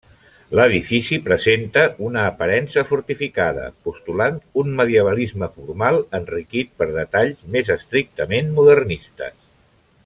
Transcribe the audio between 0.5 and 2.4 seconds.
L'edifici presenta una